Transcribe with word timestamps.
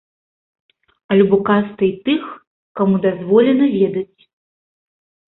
Альбо 1.15 1.37
кастай 1.49 1.91
тых, 2.07 2.23
каму 2.79 2.95
дазволена 3.03 3.65
ведаць. 3.75 4.21